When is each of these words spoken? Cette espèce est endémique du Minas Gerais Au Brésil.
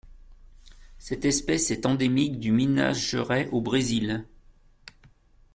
Cette 0.97 1.25
espèce 1.25 1.69
est 1.69 1.85
endémique 1.85 2.39
du 2.39 2.51
Minas 2.51 2.93
Gerais 2.93 3.47
Au 3.51 3.61
Brésil. 3.61 4.25